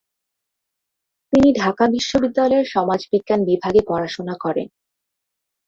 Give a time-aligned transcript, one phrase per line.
[1.33, 4.67] তিনি ঢাকা বিশ্ববিদ্যালয়ের সমাজবিজ্ঞান বিভাগে পড়াশুনা করেন।